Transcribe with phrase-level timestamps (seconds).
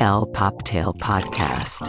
[0.00, 1.82] El Poptail Podcast.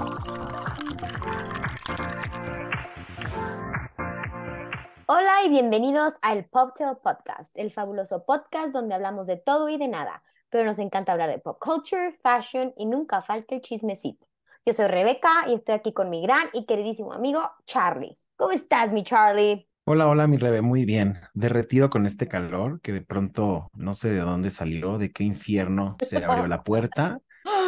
[5.07, 9.87] Hola y bienvenidos al Poptail Podcast, el fabuloso podcast donde hablamos de todo y de
[9.87, 14.27] nada, pero nos encanta hablar de pop culture, fashion y nunca falta el chismecito.
[14.65, 18.15] Yo soy Rebeca y estoy aquí con mi gran y queridísimo amigo Charlie.
[18.35, 19.67] ¿Cómo estás, mi Charlie?
[19.87, 21.19] Hola, hola, mi Rebe, muy bien.
[21.35, 25.95] Derretido con este calor que de pronto no sé de dónde salió, de qué infierno
[26.01, 27.19] se abrió la puerta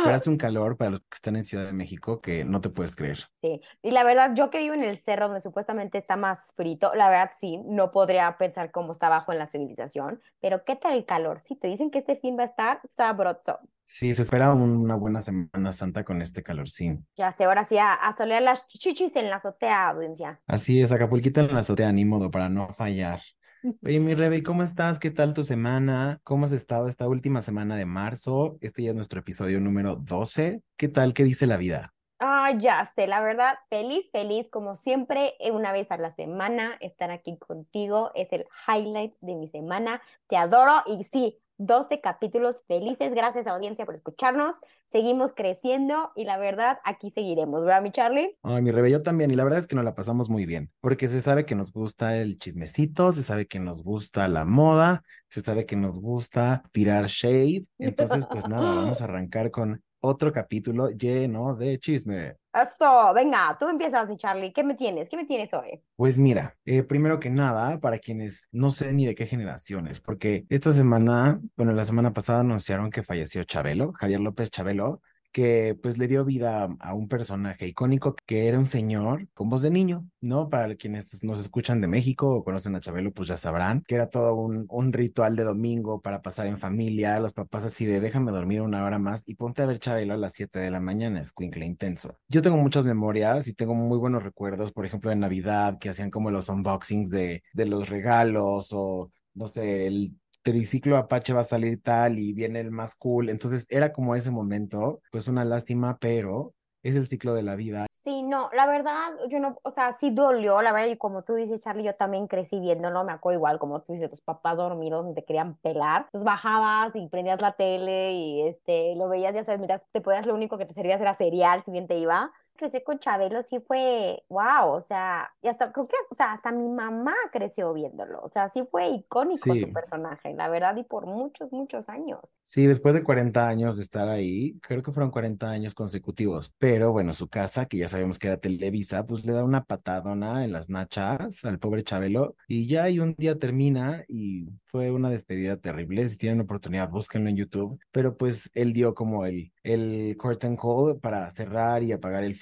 [0.07, 2.69] pero hace un calor para los que están en Ciudad de México que no te
[2.69, 3.19] puedes creer.
[3.41, 6.93] Sí, y la verdad, yo que vivo en el cerro donde supuestamente está más frito,
[6.95, 10.93] la verdad sí, no podría pensar cómo está abajo en la civilización, pero ¿qué tal
[10.93, 11.67] el calorcito?
[11.67, 13.59] Dicen que este fin va a estar sabroso.
[13.85, 17.07] Sí, se espera una buena Semana Santa con este calorcín.
[17.15, 20.41] Ya sé, ahora sí, a, a solear las chichis en la azotea, audiencia.
[20.45, 23.21] Así es, Acapulquito en la azotea, ni modo, para no fallar.
[23.63, 24.99] Oye, mi Rebe, ¿cómo estás?
[24.99, 26.19] ¿Qué tal tu semana?
[26.23, 28.57] ¿Cómo has estado esta última semana de marzo?
[28.61, 30.61] Este ya es nuestro episodio número 12.
[30.77, 31.13] ¿Qué tal?
[31.13, 31.93] ¿Qué dice la vida?
[32.19, 36.75] Ah, ya sé, la verdad, feliz, feliz, como siempre, eh, una vez a la semana,
[36.81, 40.01] estar aquí contigo es el highlight de mi semana.
[40.27, 43.13] Te adoro y sí, 12 capítulos felices.
[43.13, 44.57] Gracias, audiencia, por escucharnos.
[44.85, 48.37] Seguimos creciendo y la verdad, aquí seguiremos, ¿verdad, mi Charlie?
[48.43, 49.31] Ay, mi Rebe, yo también.
[49.31, 51.71] Y la verdad es que nos la pasamos muy bien, porque se sabe que nos
[51.71, 56.63] gusta el chismecito, se sabe que nos gusta la moda, se sabe que nos gusta
[56.71, 57.63] tirar shade.
[57.77, 62.35] Entonces, pues nada, vamos a arrancar con otro capítulo lleno de chisme.
[62.53, 64.51] Eso, venga, tú empiezas, mi Charlie.
[64.51, 65.09] ¿Qué me tienes?
[65.09, 65.81] ¿Qué me tienes hoy?
[65.95, 70.45] Pues mira, eh, primero que nada, para quienes no sé ni de qué generaciones, porque
[70.49, 75.97] esta semana, bueno, la semana pasada anunciaron que falleció Chabelo, Javier López Chabelo, que pues
[75.97, 80.07] le dio vida a un personaje icónico que era un señor con voz de niño,
[80.21, 80.49] ¿no?
[80.49, 84.09] Para quienes nos escuchan de México o conocen a Chabelo, pues ya sabrán que era
[84.09, 88.31] todo un, un ritual de domingo para pasar en familia, los papás así de déjame
[88.31, 91.21] dormir una hora más y ponte a ver Chabelo a las 7 de la mañana,
[91.21, 92.17] es cuincle intenso.
[92.27, 96.11] Yo tengo muchas memorias y tengo muy buenos recuerdos, por ejemplo, de Navidad, que hacían
[96.11, 100.13] como los unboxings de, de los regalos o no sé, el
[100.47, 103.29] triciclo Apache va a salir tal y viene el más cool.
[103.29, 106.53] Entonces era como ese momento, pues una lástima, pero
[106.83, 107.85] es el ciclo de la vida.
[107.91, 111.33] Sí, no, la verdad, yo no, o sea, sí dolió, la verdad, y como tú
[111.33, 115.13] dices, Charlie, yo también crecí viéndolo, me acuerdo igual, como tú dices, tus papás dormidos,
[115.13, 119.59] te querían pelar, entonces bajabas y prendías la tele y este, lo veías, ya sabes,
[119.59, 122.81] miras, te podías, lo único que te servías era cereal, si bien te iba, crecí
[122.83, 126.67] con Chabelo sí fue, wow, o sea, y hasta, creo que, o sea, hasta mi
[126.69, 129.59] mamá creció viéndolo, o sea, sí fue icónico Sí.
[129.61, 132.19] su personaje, la verdad, y por muchos, muchos años.
[132.43, 136.93] Sí, después de 40 años de estar ahí, creo que fueron 40 años consecutivos, pero
[136.93, 140.53] bueno, su casa, que ya sabemos que era Televisa, pues le da una patadona en
[140.53, 145.57] las nachas al pobre Chabelo y ya y un día termina y fue una despedida
[145.57, 146.09] terrible.
[146.09, 150.99] Si tienen oportunidad, búsquenlo en YouTube, pero pues él dio como el, el curtain call
[151.01, 152.33] para cerrar y apagar el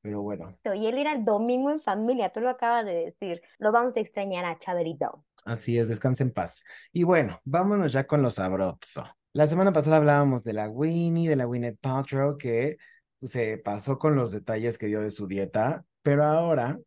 [0.00, 3.72] pero bueno, Y él era el domingo en familia, tú lo acabas de decir, lo
[3.72, 5.24] vamos a extrañar a Chabelito.
[5.44, 6.64] así es, descansa en paz.
[6.92, 9.04] Y bueno, vámonos ya con lo sabroso.
[9.32, 12.76] La semana pasada hablábamos de la Winnie, de la Gwyneth Paltrow, que
[13.20, 16.78] pues, se pasó con los detalles que dio de su dieta, pero ahora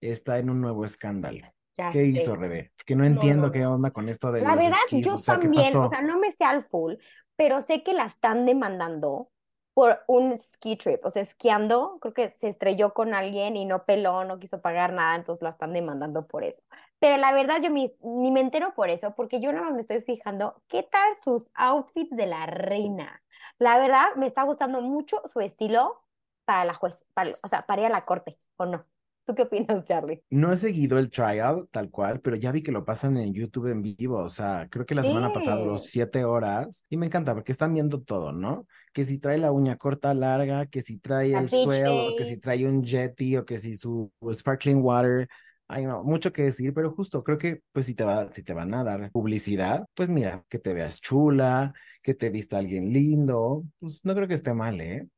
[0.00, 1.46] está en un nuevo escándalo.
[1.76, 2.06] Ya ¿Qué sé.
[2.06, 2.72] hizo, Rebe?
[2.84, 5.14] Que no No, entiendo no, qué onda con esto de La los verdad, esquís, yo
[5.14, 6.94] o sea, ¿qué también, o sea, no me sé al full,
[7.36, 9.30] pero sé que la están demandando
[9.76, 13.84] por un ski trip, o sea, esquiando, creo que se estrelló con alguien y no
[13.84, 16.62] peló, no quiso pagar nada, entonces la están demandando por eso.
[16.98, 20.00] Pero la verdad, yo ni, ni me entero por eso, porque yo no me estoy
[20.02, 23.22] fijando qué tal sus outfits de la reina.
[23.58, 26.02] La verdad, me está gustando mucho su estilo
[26.46, 28.86] para la juez, para- o sea, para ir a la corte, ¿o no?
[29.26, 30.22] ¿Tú qué opinas, Charlie?
[30.28, 33.68] No he seguido el trial tal cual, pero ya vi que lo pasan en YouTube
[33.70, 34.18] en vivo.
[34.18, 37.72] O sea, creo que la semana pasada duró siete horas y me encanta porque están
[37.74, 38.66] viendo todo, ¿no?
[38.92, 42.16] Que si trae la uña corta, larga, que si trae La el beach swell, o
[42.16, 45.28] que si trae un jetty, o que si su sparkling water.
[45.68, 48.52] Ay, no, mucho que decir, pero justo creo que, pues, si te va, si te
[48.54, 51.72] van a dar publicidad, pues mira, que te veas chula,
[52.02, 55.08] que te vista alguien lindo, pues no creo que esté mal, ¿eh?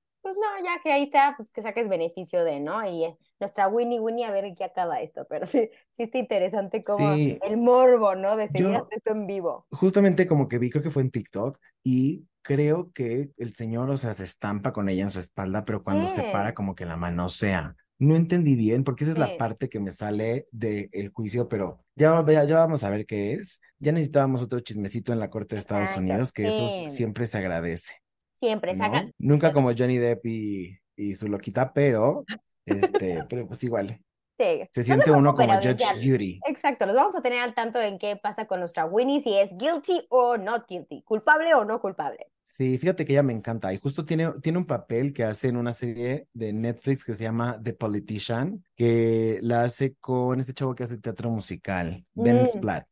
[0.65, 2.85] Ya que ahí está, pues que saques beneficio de, ¿no?
[2.89, 6.19] Y eh, nuestra Winnie Winnie a ver en qué acaba esto, pero sí, sí está
[6.19, 8.37] interesante como Sí, el morbo, ¿no?
[8.37, 9.67] De seguir yo esto en vivo.
[9.71, 13.97] justamente como que vi, creo que fue en TikTok, y creo que el señor, o
[13.97, 16.87] sea, se estampa con ella en su espalda, pero cuando se para, Sí, como que
[16.87, 17.77] la manosea.
[18.01, 21.85] No entendí bien, porque esa es la sí, parte que me sale del juicio, pero
[21.97, 23.61] ya, ya, ya vamos a ver qué es.
[23.81, 27.27] Ya necesitábamos otro chismecito en la Corte de Estados exacto, Unidos, que eso sí, siempre
[27.27, 27.95] se agradece,
[28.39, 29.13] siempre sacan.
[29.19, 32.29] Nunca como Johnny Depp y, y su loquita, pero,
[32.65, 34.01] este, pero pues igual,
[34.39, 36.45] sí, se no siente uno como Judge Judy.
[36.47, 39.57] exacto, los vamos a tener al tanto en qué pasa con nuestra Winnie, si es
[39.57, 42.27] guilty o not guilty, culpable o no culpable.
[42.45, 45.57] Sí, fíjate que ella me encanta y justo tiene, tiene un papel que hace en
[45.59, 50.75] una serie de Netflix que se llama The Politician, que la hace con este chavo
[50.75, 52.89] que hace teatro musical, Ben Mm, Splatt.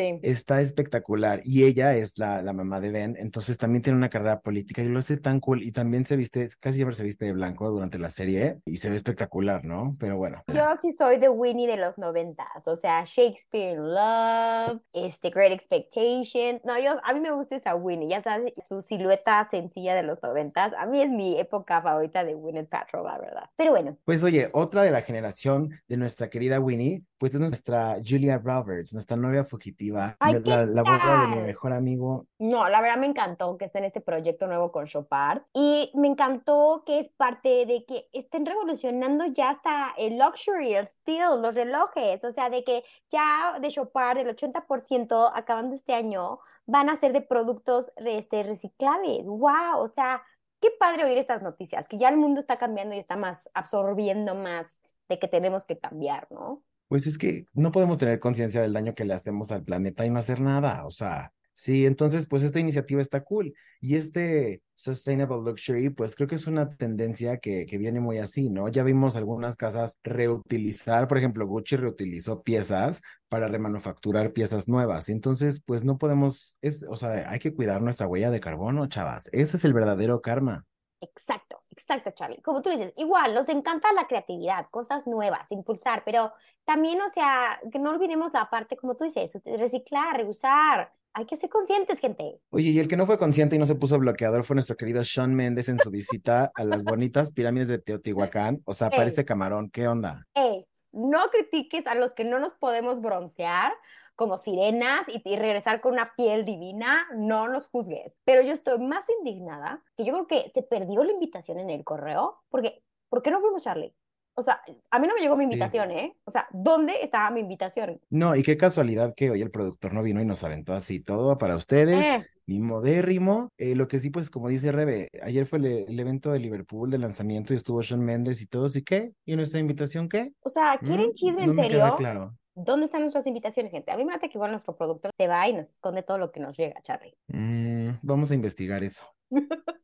[0.00, 0.20] Sí.
[0.22, 4.40] Está espectacular y ella es la, la mamá de Ben, entonces también tiene una carrera
[4.40, 7.32] política y lo hace tan cool y también se viste, casi siempre se viste de
[7.32, 9.96] blanco durante la serie y se ve espectacular, ¿no?
[9.98, 10.42] Pero bueno.
[10.48, 15.52] Yo sí soy de Winnie de los noventas, o sea, Shakespeare in Love, este, Great
[15.52, 16.60] Expectations.
[16.64, 20.22] No, yo, a mí me gusta esa Winnie, ya sabes, su silueta sencilla de los
[20.22, 20.72] noventas.
[20.78, 23.50] A mí es mi época favorita de Gwyneth Paltrow, la verdad.
[23.56, 27.98] Pero bueno, Pues oye, otra de la generación de nuestra querida Winnie, pues es nuestra
[28.02, 32.26] Julia Roberts, nuestra novia fugitiva, Ay, la, ¿qué la, boda de mi mejor amigo.
[32.38, 36.08] No, la verdad me encantó que esté en este proyecto nuevo con Chopard y me
[36.08, 41.54] encantó que es parte de que estén revolucionando ya hasta el luxury, el steel, los
[41.54, 46.96] relojes, o sea, de que ya de Chopard el 80% acabando este año van a
[46.96, 49.26] ser de productos este, reciclables.
[49.26, 49.76] ¡Wow!
[49.76, 50.22] O sea,
[50.58, 54.34] qué padre oír estas noticias, que ya el mundo está cambiando y está más absorbiendo
[54.34, 54.80] más
[55.10, 56.62] de que tenemos que cambiar, ¿no?
[56.90, 60.10] Pues es que no podemos tener conciencia del daño que le hacemos al planeta y
[60.10, 65.38] no hacer nada, o sea, sí, entonces pues esta iniciativa está cool y este Sustainable
[65.44, 68.66] Luxury pues creo que es una tendencia que, que viene muy así, ¿no?
[68.66, 75.62] Ya vimos algunas casas reutilizar, por ejemplo, Gucci reutilizó piezas para remanufacturar piezas nuevas, entonces
[75.64, 79.58] pues no podemos, es, o sea, hay que cuidar nuestra huella de carbono, chavas, ese
[79.58, 80.66] es el verdadero karma.
[81.02, 82.42] Exacto, exacto, Charlie.
[82.42, 86.32] Como tú dices, igual, nos encanta la creatividad, cosas nuevas, impulsar, pero
[86.64, 90.92] también, o sea, que no olvidemos la parte, como tú dices, reciclar, reusar.
[91.12, 92.40] Hay que ser conscientes, gente.
[92.50, 95.02] Oye, y el que no fue consciente y no se puso bloqueador fue nuestro querido
[95.02, 98.62] Sean Méndez en su visita a las bonitas pirámides de Teotihuacán.
[98.64, 98.96] O sea, Ey.
[98.96, 100.28] parece camarón, ¿qué onda?
[100.34, 103.72] Ey, no critiques a los que no nos podemos broncear
[104.14, 108.12] como sirenas y, y regresar con una piel divina, no nos juzgues.
[108.24, 111.82] Pero yo estoy más indignada que yo creo que se perdió la invitación en el
[111.82, 113.94] correo, porque, ¿por qué no fuimos, Charlie?
[114.40, 114.60] O sea,
[114.90, 115.44] a mí no me llegó mi Sí.
[115.44, 116.16] invitación, ¿eh?
[116.24, 118.00] O sea, ¿dónde estaba mi invitación?
[118.10, 121.36] No, y qué casualidad que hoy el productor no vino y nos aventó así todo
[121.38, 123.50] para ustedes, Eh, ni modérrimo.
[123.58, 126.90] Eh, lo que sí, pues como dice Rebe, ayer fue el, el evento de Liverpool
[126.90, 129.12] de lanzamiento y estuvo Sean Méndez y todos, ¿y qué?
[129.26, 130.32] ¿Y nuestra invitación qué?
[130.40, 131.96] o sea, ¿quieren Mm, chisme no en me queda serio?
[131.96, 132.34] claro.
[132.54, 133.90] ¿Dónde están nuestras invitaciones, gente?
[133.92, 136.30] A mí me parece que igual nuestro productor se va y nos esconde todo lo
[136.32, 137.14] que nos llega, Charlie.
[137.28, 139.04] Mm, vamos a investigar eso.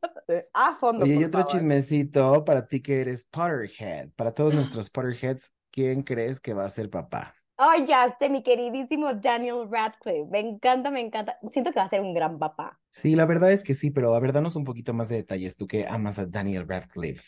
[0.53, 1.51] A fondo, Oye, y otro favor.
[1.53, 4.11] chismecito para ti que eres Potterhead.
[4.15, 4.55] Para todos Ah.
[4.55, 7.33] nuestros Potterheads, ¿quién crees que va a ser papá?
[7.59, 10.27] Ay, ya sé, mi queridísimo Daniel Radcliffe.
[10.29, 11.35] Me encanta, me encanta.
[11.51, 12.79] Siento que va a ser un gran papá.
[12.89, 15.55] Sí, la verdad es que sí, pero a ver, danos un poquito más de detalles,
[15.55, 17.23] tú que amas a Daniel Radcliffe.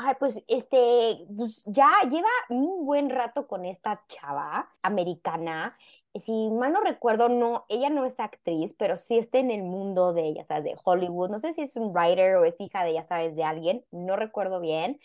[0.00, 5.76] Ay, pues este, pues ya lleva un buen rato con esta chava americana.
[6.20, 10.12] Si mal no recuerdo, no, ella no es actriz, pero sí está en el mundo
[10.12, 11.30] de, ya sabes, de Hollywood.
[11.30, 14.16] No sé si es un writer o es hija de, ya sabes, de alguien, no
[14.16, 14.98] recuerdo bien,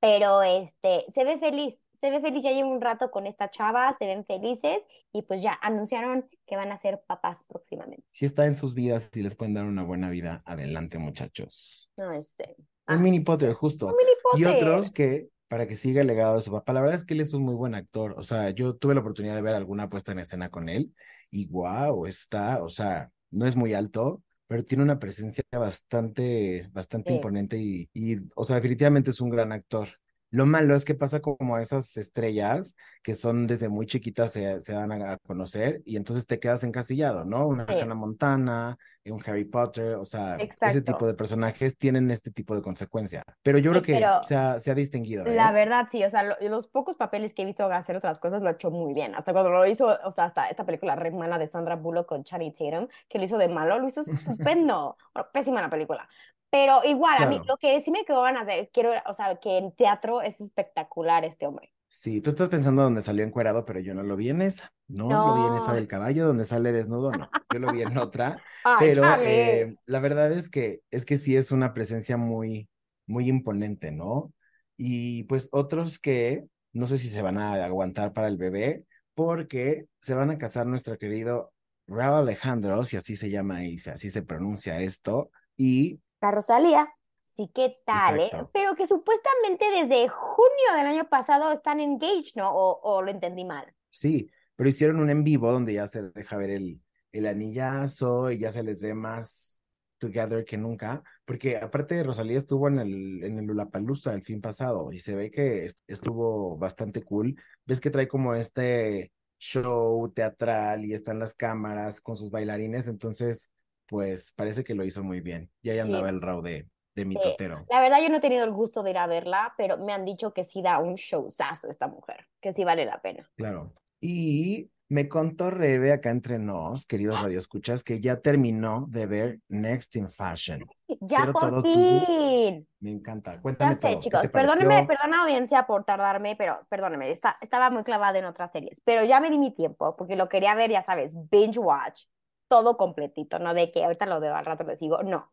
[0.00, 3.94] pero este, se ve feliz, se ve feliz, ya lleva un rato con esta chava,
[3.98, 4.78] se ven felices
[5.12, 8.06] y pues ya anunciaron que van a ser papás próximamente.
[8.12, 11.90] Si está en sus vidas y les pueden dar una buena vida, adelante, muchachos.
[11.96, 13.86] No, este, Un ah, mini Potter, justo.
[13.88, 14.46] un mini Y Potter.
[14.46, 17.20] otros que, para que siga el legado de su papá, la verdad es que él
[17.20, 18.14] es un muy buen actor.
[18.18, 20.94] O sea, yo tuve la oportunidad de ver alguna puesta en escena con él
[21.30, 27.12] y wow, está, o sea, no es muy alto, pero tiene una presencia bastante, bastante
[27.12, 27.14] Sí.
[27.14, 29.88] imponente y, y, o sea, definitivamente es un gran actor.
[30.30, 34.60] Lo malo es que pasa como a esas estrellas que son desde muy chiquitas se,
[34.60, 37.46] se dan a, a conocer y entonces te quedas encasillado, ¿no?
[37.46, 37.74] Una Sí.
[37.80, 42.60] Hannah Montana, un Harry Potter, o sea, ese tipo de personajes tienen este tipo de
[42.62, 43.22] consecuencia.
[43.42, 45.54] Pero yo creo que se ha, se ha distinguido, La ¿eh?
[45.54, 48.48] verdad, sí, o sea, lo- los pocos papeles que he visto hacer otras cosas lo
[48.48, 49.14] ha hecho muy bien.
[49.14, 52.24] Hasta cuando lo hizo, o sea, hasta esta película re mala de Sandra Bullock con
[52.24, 54.00] Channing Tatum, que lo hizo de malo, lo hizo
[54.46, 54.96] estupendo.
[55.14, 56.08] Bueno, pésima la película.
[56.50, 57.44] Pero igual, a mí Claro.
[57.46, 61.24] lo que sí me quedó ganas de, quiero, o sea, que en teatro es espectacular
[61.24, 61.72] este hombre.
[61.90, 64.72] Sí, tú estás pensando donde salió encuerado, pero yo no lo vi en esa.
[64.88, 65.74] No, lo vi en esa No.
[65.74, 67.30] del caballo donde sale desnudo, no.
[67.50, 68.42] Yo lo vi en otra.
[68.64, 72.68] Ay, Pero eh, la verdad es que es que sí es una presencia muy,
[73.06, 74.32] muy imponente, ¿no?
[74.76, 79.86] Y pues otros que no sé si se van a aguantar para el bebé, porque
[80.02, 81.52] se van a casar nuestro querido
[81.86, 86.88] Raúl Alejandro, si así se llama y si así se pronuncia esto, y La Rosalía.
[87.24, 88.30] Sí, ¿qué tal, eh?
[88.52, 92.50] Pero que supuestamente desde junio del año pasado están engaged, ¿no?
[92.52, 93.74] O, o lo entendí mal.
[93.90, 96.80] sí, pero hicieron un en vivo donde ya se deja ver el,
[97.12, 99.62] el anillazo y ya se les ve más
[99.98, 104.92] together que nunca, porque aparte Rosalía estuvo en el, en el Lollapalooza el fin pasado
[104.92, 107.34] y se ve que est- estuvo bastante cool.
[107.66, 113.50] Ves que trae como este show teatral y están las cámaras con sus bailarines, entonces
[113.88, 115.50] pues parece que lo hizo muy bien.
[115.62, 115.80] Y ahí Sí.
[115.82, 117.20] andaba el Raw de, de mi Sí.
[117.22, 117.64] totero.
[117.70, 120.04] La verdad, yo no he tenido el gusto de ir a verla, pero me han
[120.04, 123.28] dicho que sí da un showzazo esta mujer, que sí vale la pena.
[123.36, 123.72] Claro.
[124.00, 129.96] Y me contó Rebe acá entre nos, queridos radioescuchas, que ya terminó de ver Next
[129.96, 130.60] in Fashion.
[131.00, 132.66] Ya Quiero por todo tu- fin.
[132.80, 133.34] Me encanta.
[133.34, 133.92] Ya Cuéntame sé, todo.
[133.92, 138.50] ¿Qué chicos, perdónenme, perdona audiencia por tardarme, pero perdónenme, está- estaba muy clavada en otras
[138.52, 142.04] series, pero ya me di mi tiempo porque lo quería ver, ya sabes, binge watch,
[142.48, 145.30] todo completito, no de que ahorita lo veo al rato lo sigo, no.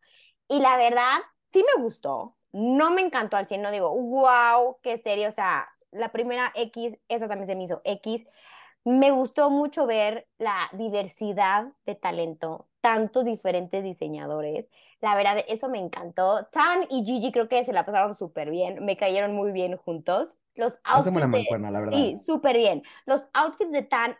[0.48, 1.18] Y la verdad,
[1.48, 5.68] sí me gustó, no me encantó al 100, no digo, wow, qué serie, o sea,
[5.90, 8.24] la primera X, esa también se me hizo X.
[8.84, 14.70] Me gustó mucho ver la diversidad de talento, tantos diferentes diseñadores.
[15.00, 16.46] La verdad, eso me encantó.
[16.52, 20.38] Tan y Gigi creo que se la pasaron súper bien, me cayeron muy bien juntos.
[20.54, 22.08] Los buena outfits de- mancuerna, la verdad.
[22.08, 22.82] Sí, súper bien.
[23.06, 24.16] Los outfits de Tan,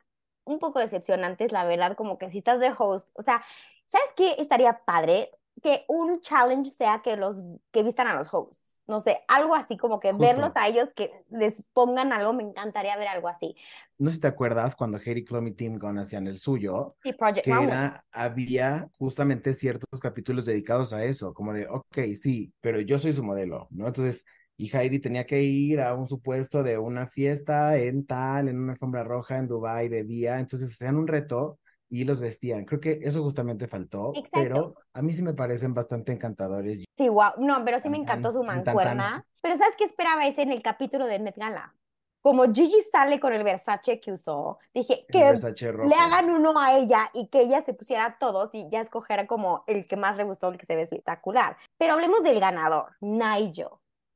[0.47, 3.45] un poco decepcionantes, la verdad, como que si estás de host, o sea,
[3.87, 5.31] ¿sabes qué estaría padre?
[5.62, 9.76] Que un challenge sea que los que vistan a los hosts, no sé, algo así
[9.79, 10.26] como que Justo.
[10.26, 13.57] verlos a ellos que les pongan algo, me encantaría ver algo así.
[13.99, 17.12] No sé si te acuerdas cuando Heidi Klum y Tim Gunn hacían el suyo, Sí,
[17.12, 22.81] Project que era, había justamente ciertos capítulos dedicados a eso, como de, ok, sí, pero
[22.81, 23.87] yo soy su modelo, ¿no?
[23.87, 24.25] Entonces,
[24.57, 28.73] y Heidi tenía que ir a un supuesto de una fiesta en tal, en una
[28.73, 31.59] alfombra roja en Dubái de día, entonces hacían un reto
[31.89, 32.65] y los vestían.
[32.65, 34.31] Creo que eso justamente faltó, Exacto.
[34.33, 36.85] pero a mí sí me parecen bastante encantadores.
[36.97, 37.33] Sí, wow.
[37.39, 38.75] No, pero sí me encantó su tan, tan, tan.
[38.75, 39.25] mancuerna.
[39.43, 41.75] Pero ¿sabes qué esperaba ese en el capítulo de Met Gala?
[42.23, 47.09] Como Gigi sale con el Versace que usó, dije que le hagan uno a ella
[47.15, 50.49] y que ella se pusiera todos y ya escogiera como el que más le gustó,
[50.49, 51.57] el que se ve espectacular.
[51.79, 53.69] Pero hablemos del ganador, Nigel.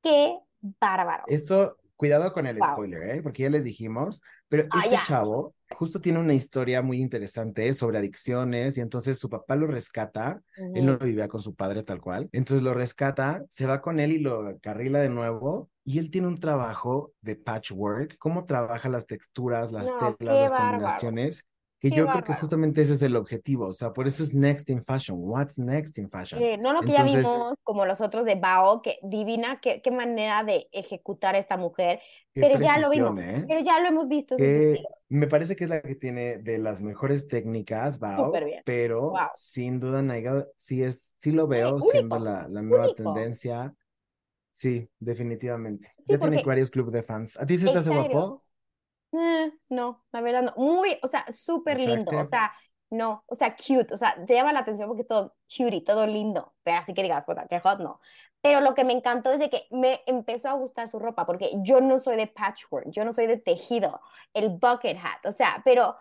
[0.02, 0.38] Qué
[0.80, 1.25] bárbaro.
[1.26, 2.64] Esto, cuidado con el Wow.
[2.64, 3.23] spoiler, ¿eh?
[3.23, 7.99] Porque ya les dijimos, pero Ah, este chavo justo tiene una historia muy interesante sobre
[7.99, 10.42] adicciones y entonces su papá lo rescata,
[10.73, 14.12] él no vivía con su padre tal cual, entonces lo rescata, se va con él
[14.12, 19.07] y lo carrila de nuevo y él tiene un trabajo de patchwork, cómo trabaja las
[19.07, 20.52] texturas, las No, telas, qué las bárbaro.
[20.52, 21.47] combinaciones,
[21.80, 22.40] que Qué yo creo que bárbaro.
[22.40, 25.96] justamente ese es el objetivo, o sea, por eso es next in fashion, what's next
[25.99, 26.40] in fashion.
[26.42, 29.80] Eh, no lo que ya Entonces- vimos como los otros de Bao, que divina, qué,
[29.80, 32.00] qué manera de ejecutar a esta mujer,
[32.34, 33.44] pero ya lo vimos, ¿eh?
[33.49, 34.37] pero ya lo hemos visto.
[34.37, 38.30] que me parece que es la que tiene de las mejores técnicas, Bao,
[38.64, 39.18] pero Wow.
[39.34, 43.02] sin duda Nigel sí es, sí lo veo único, siendo la, la nueva único.
[43.14, 43.75] tendencia.
[44.52, 45.88] Sí, definitivamente.
[45.99, 47.38] Sí, ya tiene porque- varios clubes de fans.
[47.40, 48.42] ¿A ti se te hace guapo?
[49.12, 50.54] Eh, no, la verdad no.
[50.56, 52.16] Muy, o sea, súper lindo.
[52.16, 52.52] O sea,
[52.90, 53.92] no, o sea, cute.
[53.94, 56.54] O sea, te llama la atención porque todo cute y todo lindo.
[56.62, 58.00] Pero así que digas, puta, qué hot, no.
[58.40, 61.50] Pero lo que me encantó es de que me empezó a gustar su ropa porque
[61.62, 64.00] yo no soy de patchwork, yo no soy de tejido,
[64.32, 65.96] el bucket hat, o sea, pero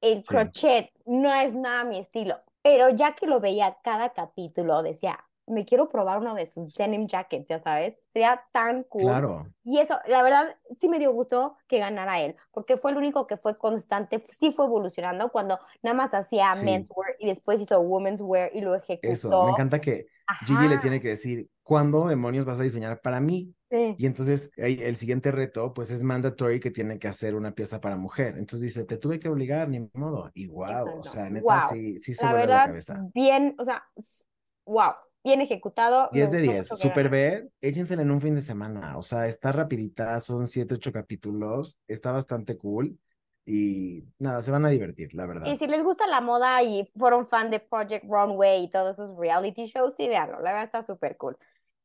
[0.00, 0.36] el Sí.
[0.36, 2.40] crochet no es nada mi estilo.
[2.62, 5.22] Pero ya que lo veía cada capítulo, decía,
[5.52, 7.96] me quiero probar uno de sus denim jackets, ya sabes.
[8.12, 9.22] Sería tan cool.
[9.22, 9.52] Claro.
[9.64, 13.26] Y eso, la verdad, sí me dio gusto que ganara él, porque fue el único
[13.28, 16.66] que fue constante, sí fue evolucionando cuando nada más hacía Sí.
[16.66, 19.10] menswear y después hizo women's wear y lo ejecutó.
[19.10, 20.06] Eso, me encanta que
[20.40, 23.54] Gigi le Ajá, tiene que decir, ¿cuándo demonios vas a diseñar para mí?
[23.70, 23.96] sí.
[23.96, 27.96] Y entonces el siguiente reto, pues es mandatory que tiene que hacer una pieza para
[27.96, 28.36] mujer.
[28.38, 30.30] Entonces dice, te tuve que obligar, ni modo.
[30.34, 31.10] Y wow, o Exacto.
[31.10, 31.60] sea, neta, Wow.
[31.60, 33.04] sí, sí se La vuela la verdad, cabeza.
[33.14, 33.84] bien, o sea,
[34.66, 34.92] wow,
[35.24, 36.10] bien ejecutado.
[36.12, 37.08] me 10 de gustó 10, mucho que super.
[37.08, 41.76] B, échensela en un fin de semana, o sea, está rapidita, son 7, 8 capítulos,
[41.86, 42.98] está bastante cool
[43.44, 45.50] y nada, se van a divertir, la verdad.
[45.50, 49.16] Y si les gusta la moda y fueron fan de Project Runway y todos esos
[49.16, 51.36] reality shows, sí, véanlo, la verdad está súper cool.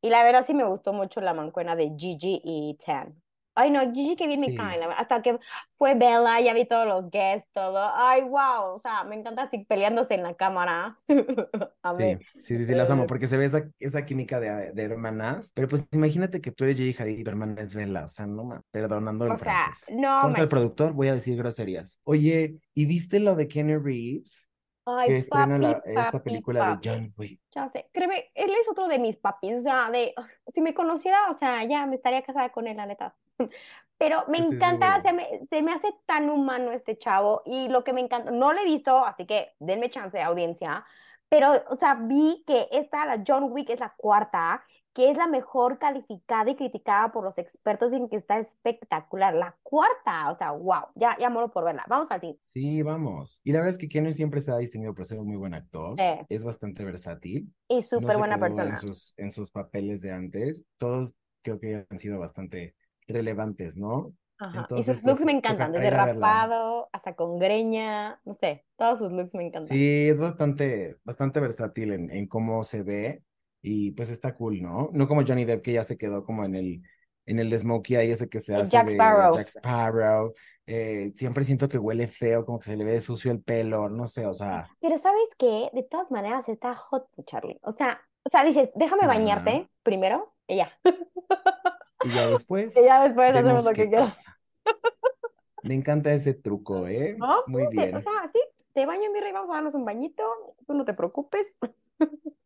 [0.01, 3.19] Y la verdad sí me gustó mucho la mancuerna de Gigi y Tan.
[3.57, 4.55] Ay, no, Gigi que bien me Sí.
[4.55, 5.01] cae, la verdad.
[5.01, 5.39] Hasta que
[5.77, 7.91] fue Bella, ya vi todos los guests, todo.
[7.95, 10.99] Ay, wow, o sea, me encanta así peleándose en la cámara.
[11.89, 14.83] Sí, sí, sí, sí, las amo, Eh, porque se ve esa, esa química de, de
[14.83, 18.07] hermanas, pero pues imagínate que tú eres Gigi Hadid y tu hermana es Bella, o
[18.09, 19.95] sea, no ma- perdonando el O sea, francés.
[19.95, 22.01] no Vamos al productor, voy a decir groserías.
[22.03, 24.47] Oye, ¿y viste lo de Kenny Reeves?
[24.85, 26.89] Ay, Que estrena la- esta papi, película papi.
[26.89, 27.39] de John Wick.
[27.51, 30.13] Ya sé, créeme, él es otro de mis papis, o sea, de,
[30.47, 33.15] si me conociera, o sea, ya me estaría casada con él, la neta.
[33.97, 37.83] Pero me Estoy encanta, se me, se me hace tan humano este chavo y lo
[37.83, 40.85] que me encanta, no lo he visto, así que denme chance, audiencia,
[41.29, 44.63] pero, o sea, vi que esta, la John Wick, es la cuarta,
[44.93, 49.33] que es la mejor calificada y criticada por los expertos en que está espectacular.
[49.35, 51.83] La cuarta, o sea, wow, ya, ya moro por verla.
[51.87, 52.37] Vamos al cine.
[52.41, 53.39] Sí, vamos.
[53.43, 55.53] Y la verdad es que Kenny siempre se ha distinguido por ser un muy buen
[55.53, 56.25] actor, Sí.
[56.29, 57.53] es bastante versátil.
[57.67, 58.69] Y no súper se buena persona.
[58.71, 60.63] en sus, en sus papeles de antes.
[60.77, 61.13] Todos
[61.43, 62.73] creo que han sido bastante
[63.07, 64.13] relevantes, ¿no?
[64.39, 64.53] Ajá.
[64.53, 68.99] Y Entonces, sus looks pues me encantan, desde rapado hasta con greña, no sé, todos
[68.99, 69.75] sus looks me encantan.
[69.75, 73.23] Sí, es bastante, bastante versátil en, en cómo se ve
[73.61, 74.89] y pues está cool, ¿no?
[74.93, 76.83] No como Johnny Depp que ya se quedó como en el,
[77.25, 79.35] en el smokey ahí ese que se hace Jack Sparrow.
[79.35, 80.33] Jack Sparrow.
[80.65, 84.07] Eh, siempre siento que huele feo, como que se le ve sucio el pelo, no
[84.07, 85.69] sé, o sea, Pero ¿sabes qué?
[85.73, 87.57] De todas maneras está hot, Charlie.
[87.61, 90.69] O sea, o sea, dices, déjame bañarte primero y ya.
[92.07, 94.25] y ya después Y ya después hacemos lo que quieras.
[95.63, 97.15] Me encanta ese truco, ¿eh?
[97.17, 97.43] ¿No?
[97.47, 97.95] Muy Te- bien.
[97.95, 98.39] O sea, sí,
[98.73, 100.23] te baño, mi rey, vamos a darnos un bañito,
[100.65, 101.53] tú no te preocupes.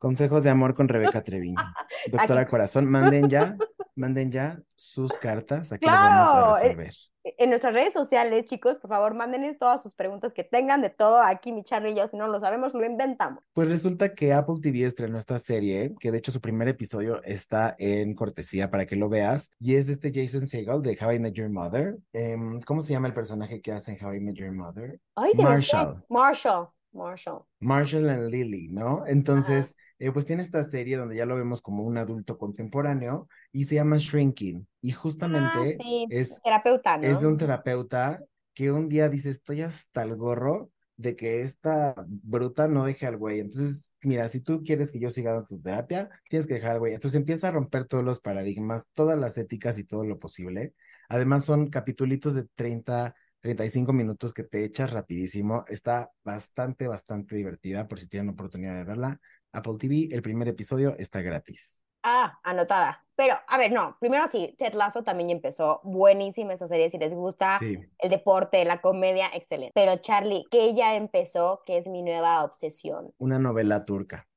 [0.01, 1.61] Consejos de amor con Rebeca Treviño.
[2.11, 2.49] Doctora Aquí.
[2.49, 3.55] Corazón, manden ya,
[3.95, 6.93] manden ya sus cartas, aquí las vamos a eh, resolver.
[7.23, 11.21] En nuestras redes sociales, chicos, por favor, mándenos todas sus preguntas que tengan de todo.
[11.21, 13.43] Aquí mi Charlie y yo, si no lo sabemos, lo inventamos.
[13.53, 17.75] Pues resulta que Apple TV estrenó esta serie, que de hecho su primer episodio está
[17.77, 21.33] en cortesía para que lo veas, y es este Jason Segel de How I Met
[21.35, 21.99] Your Mother.
[22.11, 24.99] Em, ¿cómo se llama el personaje que hace en How I Met Your Mother?
[25.15, 25.31] Ay.
[25.37, 26.03] Marshall.
[26.09, 26.69] Marshall.
[26.93, 27.43] Marshall.
[27.59, 29.05] Marshall and Lily, ¿no?
[29.07, 33.65] Entonces, eh, pues tiene esta serie donde ya lo vemos como un adulto contemporáneo y
[33.65, 34.67] se llama Shrinking.
[34.81, 37.03] Y Ah, justamente sí, es, terapeuta, ¿no?
[37.03, 41.95] es de un terapeuta que un día dice, estoy hasta el gorro de que esta
[42.07, 43.39] bruta no deje al güey.
[43.39, 46.79] Entonces, mira, si tú quieres que yo siga dando tu terapia, tienes que dejar al
[46.79, 46.93] güey.
[46.93, 50.73] Entonces empieza a romper todos los paradigmas, todas las éticas y todo lo posible.
[51.09, 55.65] Además, son capitulitos de 30, 35 minutos que te echas rapidísimo.
[55.67, 59.19] Está bastante, bastante divertida por si tienen oportunidad de verla.
[59.51, 61.83] Apple TV, el primer episodio está gratis.
[62.03, 63.05] Ah, anotada.
[63.15, 65.81] Pero, a ver, no, primero sí, Ted Lasso también ya empezó.
[65.83, 67.77] Buenísima esa serie, si les gusta Sí.
[67.99, 69.71] el deporte, la comedia, excelente.
[69.75, 73.13] Pero Charlie, que ya empezó, que es mi nueva obsesión.
[73.17, 74.27] Una novela turca.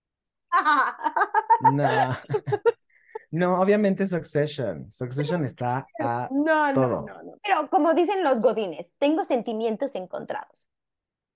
[1.73, 2.11] No.
[3.35, 4.91] No, obviamente Succession.
[4.91, 7.07] Succession está a No, no, todo.
[7.07, 7.33] no, no.
[7.43, 10.69] Pero como dicen los godines, tengo sentimientos encontrados.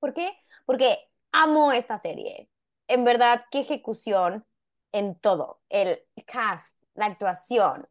[0.01, 0.33] ¿Por qué?
[0.65, 0.99] Porque
[1.33, 2.49] amo esta serie.
[2.87, 4.45] En verdad, qué ejecución
[4.93, 5.61] en todo.
[5.69, 7.85] El cast, la actuación,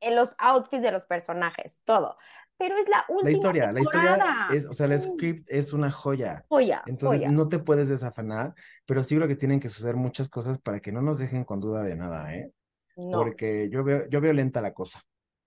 [0.00, 2.16] en los outfits de los personajes, todo.
[2.56, 4.18] Pero es la última La historia, la historia
[4.52, 6.44] es, o sea, el script es una joya.
[6.48, 7.32] Joya, Entonces joya.
[7.32, 8.54] no te puedes desafanar,
[8.86, 11.58] pero sí creo que tienen que suceder muchas cosas para que no nos dejen con
[11.60, 12.52] duda de nada, ¿eh?
[12.96, 13.18] No.
[13.18, 15.00] Porque yo veo, yo veo lenta la cosa.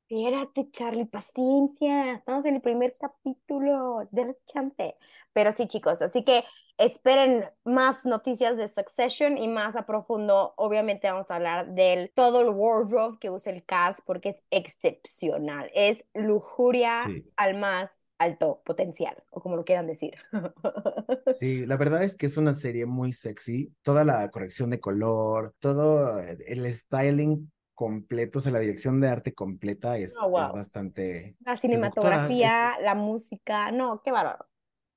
[0.10, 2.14] Espérate, Charlie, paciencia.
[2.14, 4.08] Estamos en el primer capítulo.
[4.12, 4.96] Denle chance.
[5.34, 6.46] Pero sí, chicos, así que
[6.78, 10.54] esperen más noticias de Succession y más a profundo.
[10.58, 15.70] Obviamente vamos a hablar del todo el wardrobe que usa el cast porque es excepcional.
[15.74, 17.30] Es lujuria Sí.
[17.36, 20.16] al más alto potencial, o como lo quieran decir.
[21.30, 23.74] Sí, la verdad es que es una serie muy sexy.
[23.84, 29.34] Toda la corrección de color, todo el styling completo, o sea, la dirección de arte
[29.34, 30.54] completa es, Oh, es wow.
[30.54, 34.48] bastante La cinematografía, la música, no, qué bárbaro.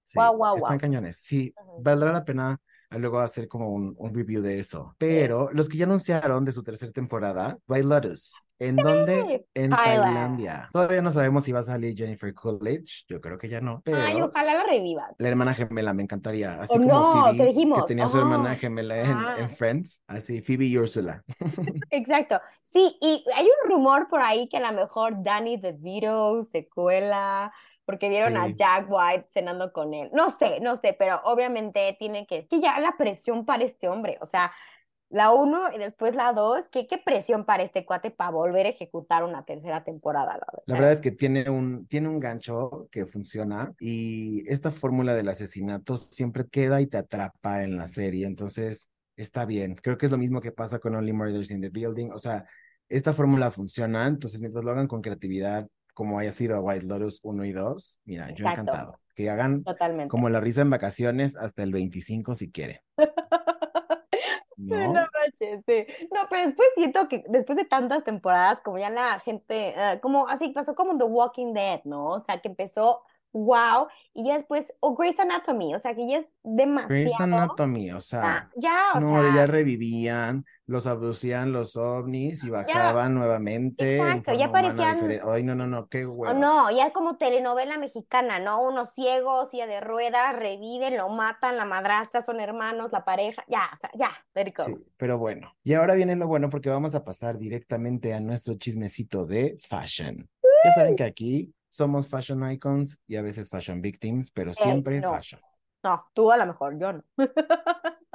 [0.07, 1.19] Sí, Guau, guau, están cañones.
[1.19, 2.59] Sí, valdrá la pena
[2.93, 4.95] luego hacer como un, un review de eso.
[4.99, 8.33] Pero los que ya anunciaron de su tercera temporada, White Lotus.
[8.61, 9.47] ¿En dónde?
[9.55, 10.05] En Thailand.
[10.05, 10.69] Tailandia.
[10.73, 13.05] Todavía no sabemos si va a salir Jennifer Coolidge.
[13.09, 13.83] Yo creo que ya no.
[13.87, 15.11] Ay, Pero ojalá la revivan.
[15.19, 16.61] la hermana gemela me encantaría.
[16.61, 17.83] Así Oh, como no, Phoebe, ¿qué dijimos?
[17.83, 19.35] que tenía su hermana Oh, gemela en, ah.
[19.39, 20.03] en Friends.
[20.07, 21.25] Así, Phoebe y Úrsula.
[21.91, 22.39] Exacto.
[22.63, 27.53] Sí, y hay un rumor por ahí que a lo mejor Danny DeVito se cuela
[27.87, 28.55] porque vieron a Sí.
[28.57, 30.11] Jack White cenando con él.
[30.13, 34.17] No sé, no sé, pero obviamente tiene que, que ya la presión para este hombre,
[34.21, 34.53] o sea,
[35.11, 38.71] la uno y después la dos, ¿qué, qué presión para este cuate para volver a
[38.71, 40.63] ejecutar una tercera temporada, la verdad.
[40.67, 45.29] La verdad es que tiene un, tiene un gancho que funciona y esta fórmula del
[45.29, 49.75] asesinato siempre queda y te atrapa en la serie, entonces está bien.
[49.75, 52.47] Creo que es lo mismo que pasa con Only Murders in the Building, o sea,
[52.89, 57.19] esta fórmula funciona, entonces mientras lo hagan con creatividad, como haya sido a White Lotus
[57.25, 58.61] 1 y 2, mira, yo Exacto.
[58.61, 59.01] encantado.
[59.17, 60.09] Que hagan Totalmente.
[60.09, 62.79] como la risa en vacaciones hasta el 25 si quieren,
[64.67, 65.07] No ¿no?
[65.13, 65.87] manches, sí.
[66.13, 70.29] No, pero después siento que después de tantas temporadas, como ya la gente, eh, como
[70.29, 72.07] así pasó como The Walking Dead, ¿no?
[72.07, 76.19] O sea, que empezó wow, y ya después, o Grey's Anatomy, o sea, que ya
[76.19, 77.23] es Grey's demasiado.
[77.23, 82.51] Anatomy, o ah, sea, ya, o no, sea, ya revivían, los abducían los ovnis y
[82.51, 85.21] bajaban nuevamente en exacto, ya parecían-.
[85.29, 86.33] Ay, no, no, no, qué huevo.
[86.39, 88.63] no, ya como telenovela mexicana, ¿no?
[88.63, 93.69] Unos ciegos, silla de ruedas, reviven, lo matan, la madrastra, son hermanos, la pareja, ya,
[93.73, 94.13] o sea, ya.
[94.65, 95.53] Sí, pero bueno.
[95.65, 100.31] Y ahora viene lo bueno porque vamos a pasar directamente a nuestro chismecito de fashion.
[100.63, 105.13] Ya saben que aquí somos fashion icons y a veces fashion victims, pero siempre no.
[105.13, 105.41] fashion.
[105.83, 107.03] No, tú a lo mejor, yo no.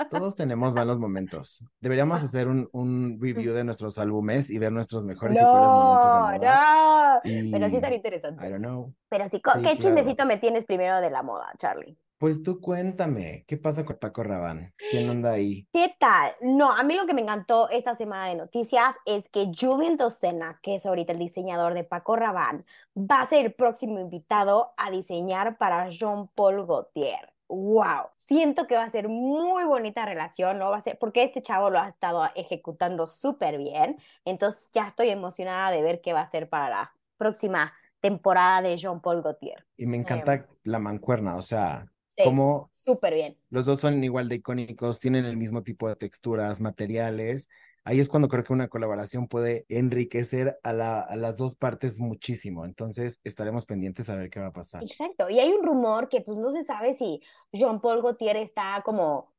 [0.10, 1.64] Todos tenemos malos momentos.
[1.80, 6.06] Deberíamos hacer un, un review de nuestros álbumes y ver nuestros mejores y peores momentos
[6.06, 7.16] No, de moda.
[7.16, 7.22] no.
[7.24, 8.50] Pero sí estaría I interesante.
[8.50, 8.94] don't know.
[9.10, 9.78] Pero sí, ¿qué claro.
[9.78, 11.98] chismecito me tienes primero de la moda, Charlie?
[12.18, 14.74] Pues tú cuéntame, ¿qué pasa con Paco Rabanne?
[14.90, 15.68] ¿Quién anda ahí?
[15.74, 16.32] ¿Qué tal?
[16.42, 20.58] No, a mí lo que me encantó esta semana de noticias es que Julian Docena,
[20.64, 22.64] que es ahorita el diseñador de Paco Rabanne,
[22.96, 27.34] va a ser el próximo invitado a diseñar para Jean Paul Gaultier.
[27.48, 28.10] ¡Wow!
[28.28, 30.72] Siento que va a ser muy bonita relación, ¿no?
[30.72, 33.98] Va a ser, porque este chavo lo ha estado ejecutando súper bien.
[34.26, 38.78] Entonces ya estoy emocionada de ver qué va a ser para la próxima temporada de
[38.78, 39.66] Jean Paul Gaultier.
[39.78, 43.38] Y me encanta la mancuerna, o sea, Sí, cómo súper bien.
[43.50, 47.50] los dos son igual de icónicos, tienen el mismo tipo de texturas, materiales.
[47.88, 52.00] Ahí es cuando creo que una colaboración puede enriquecer a la, a las dos partes
[52.00, 52.66] muchísimo.
[52.66, 54.84] Entonces estaremos pendientes a ver qué va a pasar.
[54.84, 57.22] Exacto, y hay un rumor que pues no se sabe si
[57.54, 59.36] Jean Paul Gaultier está como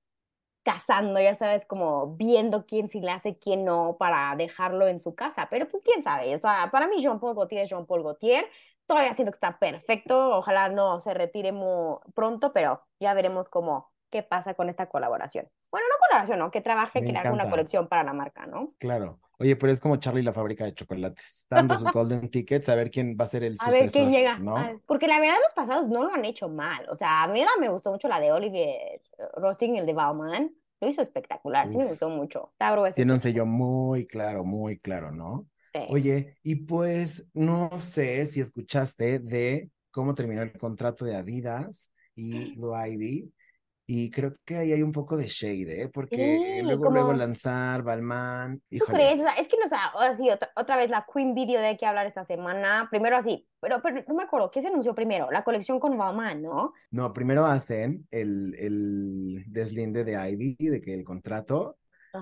[0.67, 5.15] cazando, ya sabes, como viendo quién sí le hace, quién no, para dejarlo en su
[5.15, 8.03] casa, pero pues quién sabe, o sea, para mí Jean Paul Gaultier es Jean Paul
[8.03, 8.51] Gaultier,
[8.85, 13.93] todavía siento que está perfecto, ojalá no se retire muy pronto, pero ya veremos cómo,
[14.11, 15.49] qué pasa con esta colaboración.
[15.71, 16.51] Bueno, no colaboración, ¿no?
[16.51, 18.71] Que trabaje, Me haga una colección para la marca, ¿no?
[18.79, 19.21] Claro.
[19.39, 22.91] Oye, pero es como Charlie la fábrica de chocolates, dando sus golden tickets a ver
[22.91, 24.39] quién va a ser el A ver quién sucesor, llega.
[24.39, 24.57] ¿no?
[24.87, 26.89] Porque la verdad los pasados no lo han hecho mal.
[26.89, 29.03] O sea, a mí la me gustó mucho la de Olivier
[29.35, 30.55] Roasting, el de Bauman.
[30.81, 32.53] Lo hizo espectacular, sí me gustó mucho.
[32.95, 35.47] Tiene un sello muy claro, muy claro, ¿no?
[35.73, 35.81] Sí.
[35.89, 42.55] Oye, y pues no sé si escuchaste de cómo terminó el contrato de Adidas y
[42.57, 43.33] Blue Ivy.
[43.89, 45.89] Y creo que ahí hay un poco de shade, ¿eh?
[45.89, 49.21] Porque Sí, luego, luego lanzar, Balmain, ¿Tú crees?
[49.21, 51.87] O sea, es que nos ha, así, otra, otra vez la Queen Video de que
[51.87, 52.89] hablar esta semana.
[52.91, 55.31] Primero así, pero, pero no me acuerdo, ¿qué se anunció primero?
[55.31, 56.73] La colección con Bauman, ¿no?
[56.91, 61.77] No, primero hacen el, el deslinde de Ivy, de que el contrato,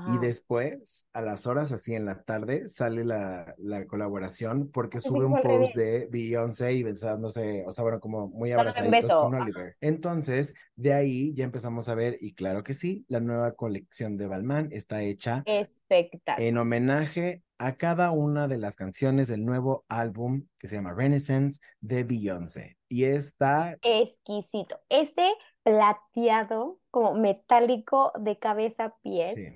[0.06, 0.18] y Ajá.
[0.20, 5.24] después, a las horas así en la tarde, sale la, la colaboración porque Pensé sube
[5.24, 9.44] un post de Beyoncé y besándose, o sea, bueno, como muy abrazaditos con ajá.
[9.44, 9.76] Oliver.
[9.80, 14.26] Entonces, de ahí ya empezamos a ver, y claro que sí, la nueva colección de
[14.26, 16.40] Balmain está hecha Espectacular.
[16.40, 21.60] en homenaje a cada una de las canciones del nuevo álbum que se llama Renaissance
[21.80, 22.76] de Beyoncé.
[22.88, 24.80] Y está, Exquisito.
[24.88, 29.34] Ese plateado, como metálico de cabeza a pies.
[29.34, 29.46] sí,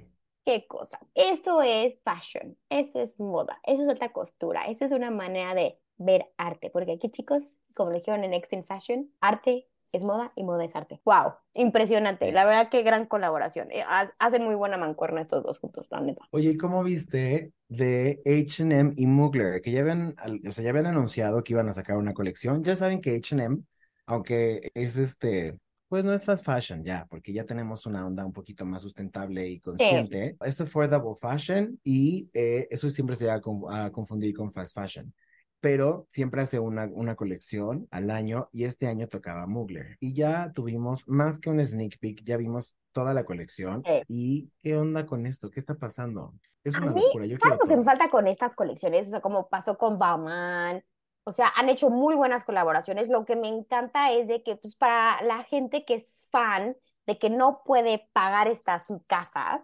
[0.49, 0.99] ¿Qué cosa?
[1.15, 5.79] Eso es fashion, eso es moda, eso es alta costura, eso es una manera de
[5.99, 10.33] ver arte, porque aquí chicos, como lo dijeron en Next in Fashion, arte es moda
[10.37, 11.03] y moda es arte.
[11.05, 11.35] ¡Wow!
[11.53, 13.71] Impresionante, la verdad que gran colaboración.
[13.73, 16.27] Eh, ha- Hacen muy buena mancuerna estos dos juntos, la neta.
[16.31, 19.61] Oye, ¿y cómo viste de H&M y Mugler?
[19.61, 20.17] Que ya habían,
[20.49, 22.65] o sea, ya habían anunciado que iban a sacar una colección.
[22.65, 23.59] Ya saben que H&M,
[24.07, 25.59] aunque es este,
[25.89, 29.49] pues no es fast fashion ya, porque ya tenemos una onda un poquito más sustentable
[29.49, 30.37] y consciente.
[30.45, 34.75] Es affordable fashion y eh, eso siempre se va a, con- a confundir con fast
[34.75, 35.13] fashion.
[35.61, 39.97] Pero siempre hace una, una colección al año y este año tocaba Mugler.
[39.99, 43.83] Y ya tuvimos más que un sneak peek, ya vimos toda la colección.
[43.85, 44.03] Sí.
[44.07, 45.51] ¿Y qué onda con esto?
[45.51, 46.35] ¿Qué está pasando?
[46.63, 49.09] Es A una mí, locura, yo ¿sabes que me falta con estas colecciones?
[49.09, 50.83] O sea, como pasó con Bauman.
[51.29, 53.09] O sea, han hecho muy buenas colaboraciones.
[53.11, 56.75] Lo que me encanta es de que, pues, para la gente que es fan
[57.07, 59.63] de que no puede pagar estas casas,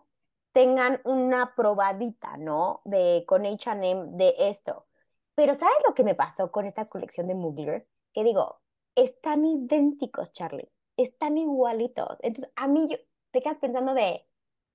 [0.53, 2.83] tengan una probadita, ¿no?
[2.85, 4.87] De con H&M de esto.
[5.35, 7.89] Pero ¿sabes lo que me pasó con esta colección de Mugler?
[8.13, 8.61] Que digo,
[8.95, 10.71] están idénticos, Charlie.
[10.99, 12.19] Están igualitos.
[12.21, 12.99] Entonces, a mí yo,
[13.31, 14.27] te quedas pensando de,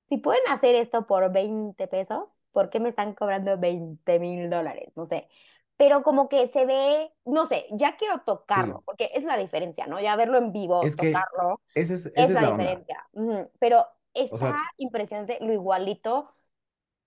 [0.07, 4.97] si pueden hacer esto por 20 pesos, ¿por qué me están cobrando 20 mil dólares?
[4.97, 5.29] No sé.
[5.79, 8.83] Pero como que se ve, no sé, ya quiero tocarlo, Sí.
[8.85, 9.99] porque es la diferencia, ¿no?
[10.01, 13.07] Ya verlo en vivo, Es que tocarlo, esa es, esa es la la diferencia.
[13.13, 13.49] Ujú.
[13.59, 16.31] Pero está sea- impresionante lo igualito.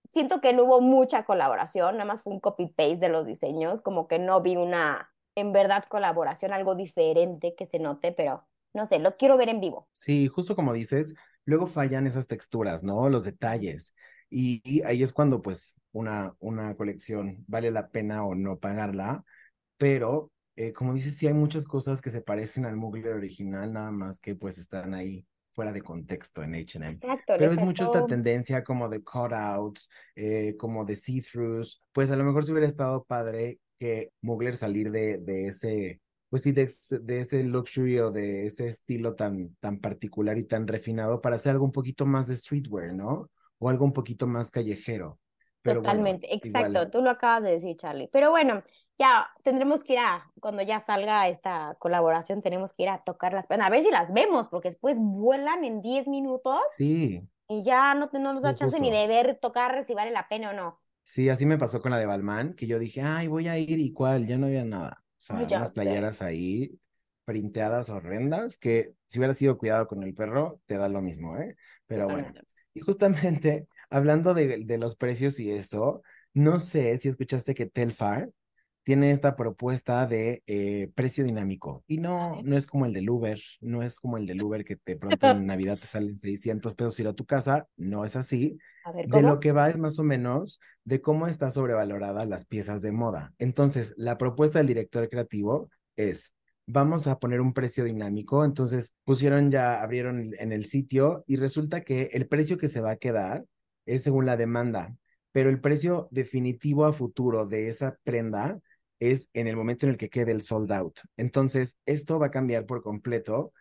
[0.09, 4.07] Siento que no hubo mucha colaboración, nada más fue un copy-paste de los diseños, como
[4.07, 8.99] que no vi una, en verdad, colaboración, algo diferente que se note, pero no sé,
[8.99, 9.87] lo quiero ver en vivo.
[9.91, 13.09] Sí, justo como dices, luego fallan esas texturas, ¿no?
[13.09, 13.93] Los detalles.
[14.33, 19.23] Y, y ahí es cuando, pues, una, una colección vale la pena o no pagarla.
[19.77, 23.91] Pero, eh, como dices, sí hay muchas cosas que se parecen al Mugler original, nada
[23.91, 26.93] más que, pues, están ahí fuera de contexto en H&M.
[26.93, 31.79] Exacto, Pero es mucho esta tendencia como de cutouts, eh, como de see-throughs.
[31.91, 36.41] Pues a lo mejor si hubiera estado padre que Mugler salir de, de ese, pues
[36.41, 41.21] sí, de, de ese luxury o de ese estilo tan, tan particular y tan refinado
[41.21, 43.29] para hacer algo un poquito más de streetwear, ¿no?
[43.63, 45.19] O algo un poquito más callejero.
[45.61, 46.91] Pero bueno, Totalmente, exacto, igual.
[46.91, 48.09] tú lo acabas de decir, Charlie.
[48.11, 48.63] Pero bueno,
[48.99, 53.33] ya tendremos que ir a, cuando ya salga esta colaboración, tenemos que ir a tocar
[53.33, 57.95] las a ver si las vemos, porque después vuelan en 10 minutos Sí, y ya
[57.95, 59.01] no, no nos da sí, chance ni justo.
[59.01, 60.79] de ver, tocar si vale la pena o no.
[61.05, 63.79] Sí, así me pasó con la de Balmain, que yo dije, ay, voy a ir
[63.79, 65.03] y cuál, ya no había nada.
[65.17, 65.73] O sea, unas sé.
[65.75, 66.79] playeras ahí
[67.25, 71.55] printeadas horrendas que si hubiera sido cuidado con el perro, te da lo mismo, ¿eh?
[71.87, 72.33] Pero bueno.
[72.73, 76.01] Y justamente hablando de, de los precios y eso,
[76.33, 78.29] no sé si escuchaste que Telfar
[78.83, 81.83] tiene esta propuesta de eh, precio dinámico.
[81.87, 84.77] Y no, no es como el del Uber, no es como el del Uber que
[84.85, 88.57] de pronto en Navidad te salen 600 pesos ir a tu casa, no es así.
[88.83, 92.45] A ver, De lo que va es más o menos de cómo está sobrevalorada las
[92.45, 93.33] piezas de moda.
[93.37, 96.33] Entonces, la propuesta del director creativo es,
[96.65, 98.45] vamos a poner un precio dinámico.
[98.45, 102.91] Entonces, pusieron ya, abrieron en el sitio y resulta que el precio que se va
[102.91, 103.45] a quedar
[103.85, 104.95] es según la demanda,
[105.31, 108.59] pero el precio definitivo a futuro de esa prenda
[108.99, 110.99] es en el momento en el que quede el sold out.
[111.17, 113.51] Entonces, esto va a cambiar por completo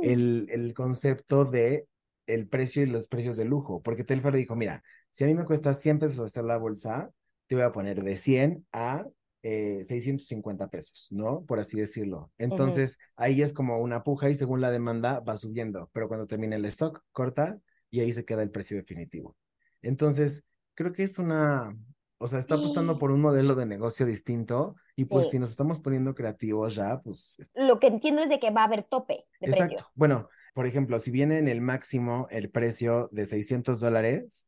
[0.00, 1.86] Mm, el, el concepto de
[2.26, 5.44] el precio y los precios de lujo, porque Telfar dijo, mira, si a mí me
[5.44, 7.10] cuesta 100 pesos hacer la bolsa,
[7.48, 9.04] te voy a poner de 100 a
[9.42, 11.44] eh, 650 pesos, ¿no?
[11.46, 12.30] Por así decirlo.
[12.38, 16.56] Entonces, ahí es como una puja y según la demanda va subiendo, pero cuando termine
[16.56, 17.58] el stock, corta
[17.90, 19.36] y ahí se queda el precio definitivo.
[19.82, 21.76] Entonces, creo que es una,
[22.18, 25.32] o sea, está apostando por un modelo de negocio distinto y pues Sí.
[25.32, 28.64] si nos estamos poniendo creativos ya, pues Lo que entiendo es de que va a
[28.64, 29.64] haber tope de precio.
[29.64, 29.90] Exacto.
[29.94, 34.46] Bueno, por ejemplo, si viene en el máximo el precio de 600 dólares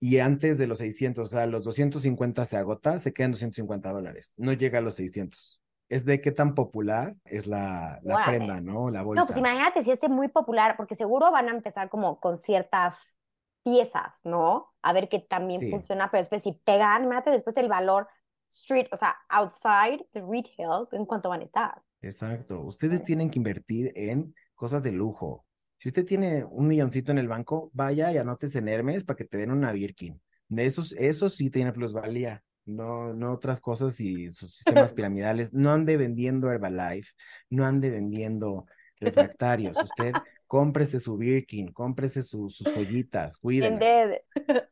[0.00, 4.34] y antes de los 600, o sea, los 250 se agota, se quedan 250 dólares.
[4.36, 5.60] No llega a los 600.
[5.88, 8.90] Es de qué tan popular es la, la prenda, ¿no?
[8.90, 9.38] La No, pues bolsa.
[9.38, 13.16] imagínate si es muy popular, porque seguro van a empezar como con ciertas
[13.62, 14.72] piezas, ¿no?
[14.82, 15.70] A ver qué también Sí.
[15.70, 18.08] funciona, pero después si pegan, imagínate después el valor
[18.50, 21.82] street, o sea, outside the retail, ¿en cuánto van a estar?
[22.02, 22.60] Exacto.
[22.60, 25.45] Ustedes tienen que invertir en cosas de lujo.
[25.86, 29.24] Si usted tiene un milloncito en el banco, vaya y anótese en Hermes para que
[29.24, 30.20] te den una Birkin.
[30.56, 32.42] Eso, eso sí tiene plusvalía.
[32.64, 35.52] No, no otras cosas y sus sistemas piramidales.
[35.52, 37.12] No ande vendiendo Herbalife,
[37.50, 38.66] no ande vendiendo
[38.98, 39.80] refractarios.
[39.80, 40.12] Usted
[40.48, 43.78] cómprese su Birkin, cómprese su- sus joyitas, En cuídelas.
[43.78, 44.16] Dead.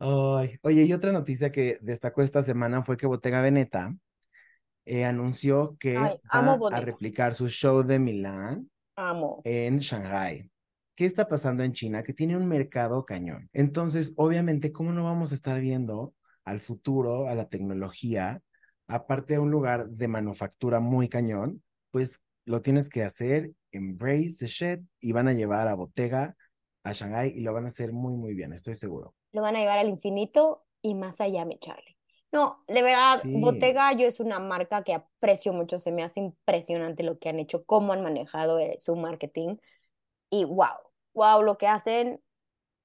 [0.00, 3.94] Ay, oye, y otra noticia que destacó esta semana fue que Bottega Veneta
[4.84, 9.42] eh, anunció que Ay, va a replicar su show de Milán Amo.
[9.44, 10.50] en Shanghai.
[10.96, 12.02] ¿Qué está pasando en China?
[12.02, 13.50] Que tiene un mercado cañón.
[13.52, 16.14] Entonces, obviamente, ¿cómo no vamos a estar viendo
[16.46, 18.40] al futuro, a la tecnología,
[18.88, 21.62] aparte de un lugar de manufactura muy cañón?
[21.90, 26.34] Pues lo tienes que hacer, embrace the shit, y van a llevar a Bottega
[26.82, 29.14] a Shanghai y lo van a hacer muy, muy bien, estoy seguro.
[29.32, 31.98] Lo van a llevar al infinito y más allá, mi Charlie.
[32.32, 33.38] No, de verdad, Sí.
[33.38, 37.38] Bottega yo es una marca que aprecio mucho, se me hace impresionante lo que han
[37.38, 39.56] hecho, cómo han manejado eh, su marketing
[40.30, 40.85] y wow,
[41.16, 42.20] wow, lo que hacen,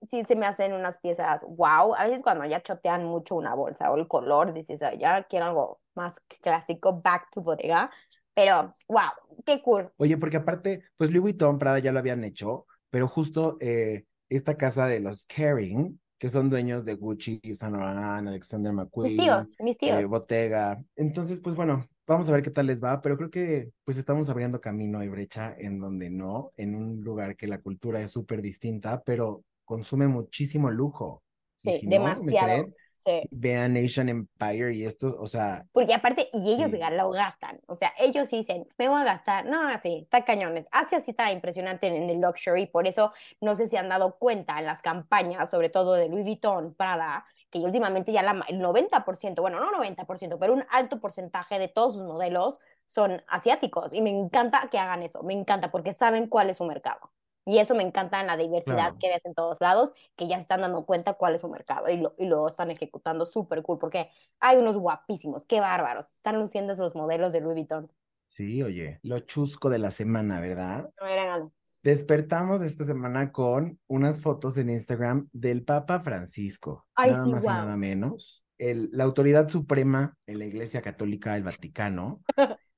[0.02, 3.92] sí se me hacen unas piezas, wow, a veces cuando ya chotean mucho una bolsa
[3.92, 7.92] o el color, dices, "Ay, ya quiero algo más clásico, back to Bottega,
[8.34, 9.12] pero wow,
[9.46, 9.92] qué cool.
[9.98, 14.58] Oye, porque aparte, pues Louis Vuitton, Prada ya lo habían hecho, pero justo eh, esta
[14.58, 19.56] casa de los Kering, que son dueños de Gucci, Saint Laurent, Alexander Mis McQueen, tíos,
[19.60, 20.08] mis eh, tíos.
[20.08, 20.82] Bottega.
[20.96, 24.30] Entonces, pues bueno, vamos a ver qué tal les va, pero creo que pues estamos
[24.30, 28.42] abriendo camino y brecha en donde no, en un lugar que la cultura es súper
[28.42, 31.24] distinta, pero consume muchísimo lujo.
[31.56, 32.46] Sí, si no, ¿me demasiado.
[32.46, 32.76] creen?
[32.98, 33.24] Sí.
[33.32, 36.78] Vean Asian Empire y esto, o sea, Porque aparte, y ellos Sí.
[36.92, 37.62] lo gastan.
[37.68, 39.46] O sea, ellos dicen, me voy a gastar.
[39.46, 40.68] No, así, está cañones.
[40.72, 44.18] Asia sí está impresionante en, en el luxury, por eso no sé si han dado
[44.20, 48.60] cuenta en las campañas, sobre todo de Louis Vuitton, Prada, que últimamente ya la, el
[48.60, 53.94] 90%, bueno, no 90%, pero un alto porcentaje de todos sus modelos son asiáticos.
[53.94, 57.12] Y me encanta que hagan eso, me encanta, porque saben cuál es su mercado.
[57.46, 58.98] Y eso me encanta en la diversidad Claro.
[59.00, 61.90] que ves en todos lados, que ya se están dando cuenta cuál es su mercado
[61.90, 64.10] y lo, y lo están ejecutando súper cool, porque
[64.40, 66.08] hay unos guapísimos, qué bárbaros.
[66.16, 67.92] Están luciendo los modelos de Louis Vuitton.
[68.28, 70.92] sí, oye, lo chusco de la semana, ¿verdad?
[71.00, 71.52] No me regalan.
[71.84, 77.48] Despertamos esta semana con unas fotos en Instagram del Papa Francisco, Ay, nada sí, más
[77.48, 77.56] y guau.
[77.56, 82.22] nada menos, el, la autoridad suprema en la Iglesia Católica del Vaticano,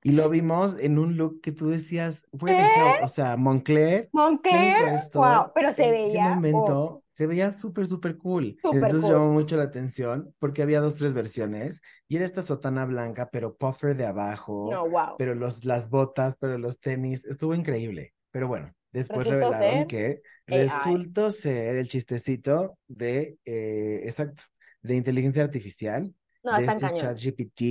[0.02, 2.54] y lo vimos en un look que tú decías, ¿Qué?
[2.54, 3.00] hell?
[3.02, 4.12] O sea, Moncler,
[4.48, 5.20] ¿quién hizo Moncler, esto?
[5.20, 7.04] wow, pero se ¿En veía, qué oh, momento?
[7.12, 8.58] Se veía súper, súper cool.
[8.62, 9.12] Súper Entonces cool.
[9.12, 13.56] llamó mucho la atención porque había dos, tres versiones, y era esta sotana blanca, pero
[13.56, 15.16] puffer de abajo no, wow.
[15.18, 18.14] pero los, las botas, pero los tenis, estuvo increíble.
[18.32, 20.58] Pero bueno, después Resultó revelaron ser que AI.
[20.64, 24.44] resultó ser el chistecito de, eh, exacto,
[24.84, 27.16] de inteligencia artificial, No, de están este cañón.
[27.16, 27.62] ChatGPT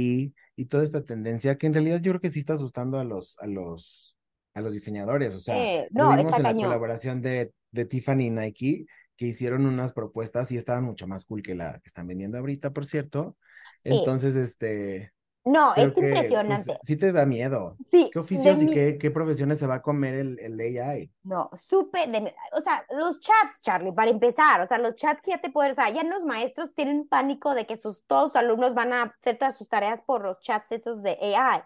[0.57, 3.37] y toda esta tendencia que en realidad yo creo que sí está asustando a los,
[3.41, 4.17] a los,
[4.55, 5.35] a los diseñadores.
[5.35, 9.67] O sea, Eh, lo vimos en la colaboración de, de Tiffany y Nike, que hicieron
[9.67, 13.37] unas propuestas y estaban mucho más cool que la que están vendiendo ahorita, por cierto.
[13.85, 13.91] Sí.
[13.91, 15.13] Entonces, este,
[15.45, 16.03] No, creo es que
[16.47, 16.81] pues, impresionante.
[16.83, 17.81] sí te da miedo.
[17.91, 21.11] Sí, ¿Qué oficios y mi- qué, qué profesiones se va a comer el, el AI?
[21.25, 22.35] No, súper de...
[22.53, 25.71] O sea, los chats, Charlie, para empezar, o sea, los chats que ya te pueden...
[25.73, 29.03] O sea, ya los maestros tienen pánico de que sus, todos sus alumnos van a
[29.21, 31.63] hacer todas sus tareas por los chats estos de AI.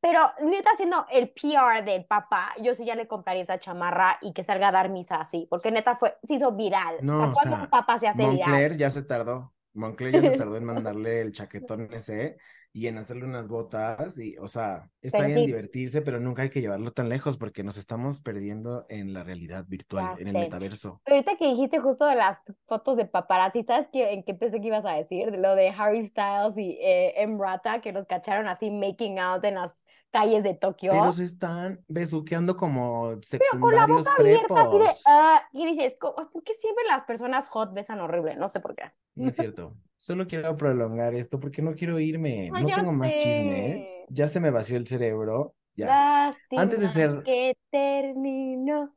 [0.00, 4.32] Pero neta, haciendo el PR del papá, yo sí ya le compraría esa chamarra y
[4.32, 7.04] que salga a dar misa así, porque neta fue, se hizo viral.
[7.12, 8.62] o No, sea, o cuando sea, un papá se hace viral.
[8.62, 9.54] Moncler ya se tardó.
[9.74, 12.36] Moncler ya se tardó en mandarle el chaquetón ese
[12.72, 15.46] y en hacerle unas botas y, o sea, está Pero bien sí.
[15.46, 19.66] divertirse, pero nunca hay que llevarlo tan lejos porque nos estamos perdiendo en la realidad
[19.68, 21.02] virtual, Ya en el metaverso.
[21.04, 24.68] Ahorita que dijiste justo de las fotos de paparazzi, ¿sabes qué, en qué pensé que
[24.68, 25.30] ibas a decir?
[25.32, 29.56] De lo de Harry Styles y eh, Emrata, que los cacharon así making out en
[29.56, 29.82] las
[30.12, 30.92] calles de Tokio.
[30.92, 35.96] Pero se están besuqueando como Pero con la boca abierta, así de, ah, y dices,
[35.98, 38.36] "Co- ¿por qué siempre las personas hot besan horrible?
[38.36, 38.92] No sé por qué.
[39.16, 39.76] No es cierto.
[40.02, 42.50] Solo quiero prolongar esto porque no quiero irme.
[42.50, 43.88] No, tengo más chismes.
[44.08, 45.54] Ya se me vació el cerebro.
[45.76, 45.86] Ya.
[45.86, 48.96] Lástima Antes de ser- que terminó.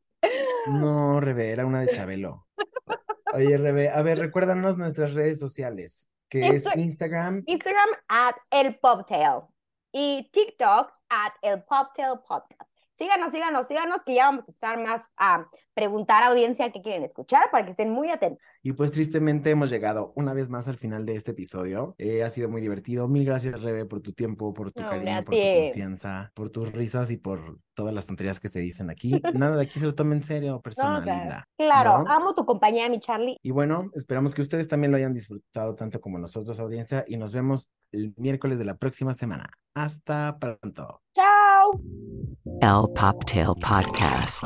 [0.65, 2.47] No, Rebe, era una de Chabelo.
[3.35, 7.43] Oye, Rebe, a ver, recuérdanos nuestras redes sociales, que es Insta- Instagram.
[7.45, 9.41] Instagram at el Poptail
[9.91, 12.67] y TikTok at el Poptail Podcast.
[12.97, 17.03] Síganos, síganos, síganos, que ya vamos a empezar más a preguntar a audiencia qué quieren
[17.03, 18.41] escuchar para que estén muy atentos.
[18.65, 21.93] Y pues tristemente hemos llegado una vez más al final de este episodio.
[21.99, 23.07] Eh, ha sido muy divertido.
[23.07, 26.71] Mil gracias, Rebe, por tu tiempo, por tu No, cariño, por tu confianza, por tus
[26.71, 29.11] risas y por todas las tonterías que se dicen aquí.
[29.35, 31.19] Nada de aquí se lo tome en serio, persona No, claro.
[31.19, 31.47] linda.
[31.59, 32.11] Claro, ¿no?
[32.11, 33.37] amo tu compañía, mi Charlie.
[33.43, 37.33] Y bueno, esperamos que ustedes también lo hayan disfrutado tanto como nosotros, audiencia, y nos
[37.35, 39.47] vemos el miércoles de la próxima semana.
[39.75, 41.03] Hasta pronto.
[41.13, 41.79] Chao.
[42.61, 44.43] El Poptail Podcast.